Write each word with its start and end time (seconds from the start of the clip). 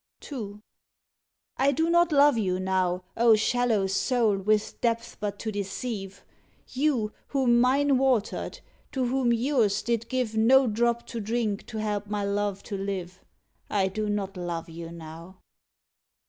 II. 0.31 0.61
I 1.57 1.71
do 1.71 1.87
not 1.87 2.11
love 2.11 2.35
you 2.35 2.59
now, 2.59 3.03
O 3.15 3.35
shallow 3.35 3.85
soul, 3.85 4.35
with 4.35 4.81
depths 4.81 5.15
but 5.19 5.37
to 5.37 5.51
deceive! 5.51 6.25
You, 6.69 7.13
whom 7.27 7.61
mine 7.61 7.99
watered; 7.99 8.61
to 8.93 9.05
whom 9.05 9.31
yours 9.31 9.83
did 9.83 10.09
give 10.09 10.35
No 10.35 10.65
drop 10.65 11.05
to 11.05 11.19
drink 11.19 11.67
to 11.67 11.77
help 11.77 12.07
my 12.07 12.23
love 12.25 12.63
to 12.63 12.75
live 12.79 13.23
I 13.69 13.89
do 13.89 14.09
not 14.09 14.35
love 14.35 14.67
you 14.69 14.91
now. 14.91 15.37